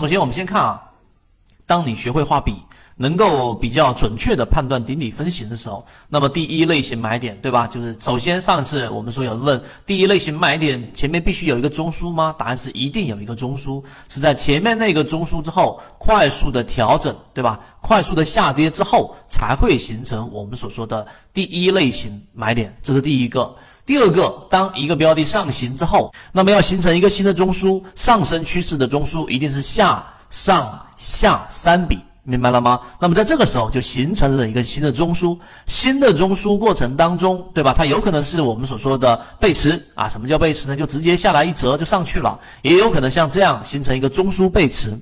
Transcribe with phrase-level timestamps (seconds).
[0.00, 0.82] 首先我们先看啊，
[1.66, 2.54] 当你学会画笔。
[2.96, 7.66] 能够比较准确的判断顶底分型的时候，那么第一类型买点，对吧？
[7.66, 12.34] 就是首先上次我们说有人问，第一类型买点前面必须有一个中枢吗？
[12.36, 17.58] 答案是一定有一个中枢，是在前面那个中枢之后快速的调整，对吧？
[17.80, 23.56] 快速的下跌之后才会形成我们所说的第一类型买点，这是第一个。
[23.86, 31.98] 第二个，当一个标的上行之后，那么要形成一个新的中枢，上升趋势的中枢一定是下上下三笔。
[32.22, 32.78] 明白了吗？
[33.00, 37.74] 那么在这个时候就形成了一个新的中枢，新的中枢过程当中，对吧？
[37.76, 40.06] 它有可能是我们所说的背驰啊。
[40.06, 40.76] 什么叫背驰呢？
[40.76, 44.96] 就直接下来一折就上去了，也有可能像这样形成一个中枢背驰。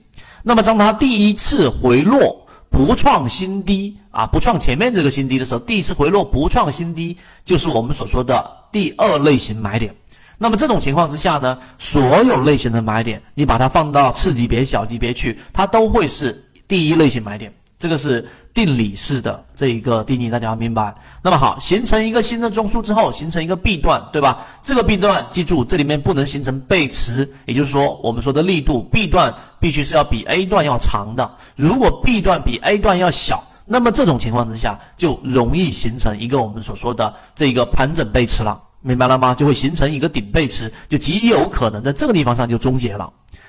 [0.45, 2.47] 那么当它第一次回落
[2.79, 9.93] 不创新低啊，不创前面这个新低的时候，第一次回落不创新低，就是我们所说的第二类型买点。
[10.39, 16.41] 那么这种情况之下呢，所有类型的买点，你把它放到次级别、小级别去，它都会是。
[16.69, 20.93] 第一类型买点，这个是定理式的这一个定义，大家要明白。
[21.23, 24.45] 那么好，形成一个新的中枢之后，形成一个 B 段，对吧？
[24.63, 31.31] 这个 B 段，记住这里面不能形成背驰，也就是说，我们说的力度，B 段必须是要比 A 段要长的。
[31.55, 39.35] 如果 B 段比 A 段要小，那么这种情况之下就容易形成一个我们所说的这个盘整背驰了，明白了吗？
[39.35, 43.09] 就会形成一个顶背驰，就极有可能在这个地方上就终结了。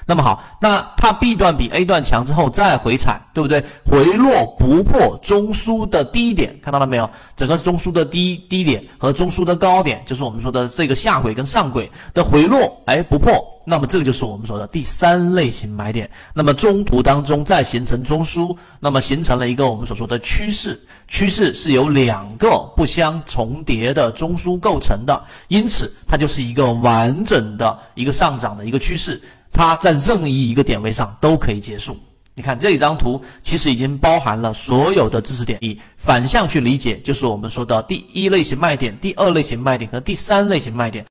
[0.09, 3.63] 那么好，那它 B 段比 A 段强之后再回踩，对不对？
[3.85, 7.07] 回落不破中枢的低点，看到了没有？
[7.35, 16.09] 整个中枢的低低点和中枢的高点，就是我们说的这个下轨跟上轨的回落，哎，不破，那么这个就是我们说的第三类型买点。
[16.33, 29.21] 那么中途当中再形成中枢，那么形成了一个我们所说的趋势，趋势是由两个不相重叠的中枢构成的，因此它就是一个完整的一个上涨的一个趋势。
[29.52, 31.97] 它在任意一个点位上都可以结束。
[32.35, 35.59] 你看这一张图，其实已经包含了所有的知识点。
[35.61, 41.05] 以反向去理解，就是我们说的第一类型卖点、第二类型卖点和第三类型卖点。